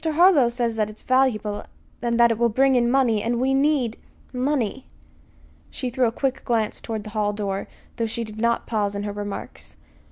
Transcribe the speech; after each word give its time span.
Harlow 0.03 0.49
says 0.49 0.77
that 0.77 0.89
it 0.89 0.95
is 0.95 1.03
valuable, 1.03 1.63
and 2.01 2.19
that 2.19 2.31
it 2.31 2.39
will 2.39 2.49
bring 2.49 2.75
in 2.75 2.89
money; 2.89 3.21
and 3.21 3.39
we 3.39 3.53
need 3.53 3.97
money." 4.33 4.87
She 5.69 5.91
threw 5.91 6.07
a 6.07 6.11
quick 6.11 6.43
glance 6.43 6.81
toward 6.81 7.03
the 7.03 7.11
hall 7.11 7.33
door, 7.33 7.67
though 7.97 8.07
she 8.07 8.23
did 8.23 8.39
not 8.39 8.65
pause 8.65 8.95
in 8.95 9.03
her 9.03 9.13
remarks. 9.13 9.77